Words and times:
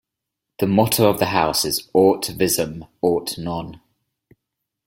The 0.57 0.65
motto 0.65 1.07
of 1.07 1.19
the 1.19 1.27
house 1.27 1.63
is 1.63 1.87
Aut 1.93 2.23
Visum 2.25 2.85
Aut 3.03 3.37
Non! 3.37 3.79